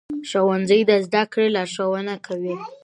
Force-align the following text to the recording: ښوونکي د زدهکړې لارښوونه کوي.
ښوونکي 0.29 0.79
د 0.89 0.91
زدهکړې 1.05 1.47
لارښوونه 1.55 2.15
کوي. 2.25 2.55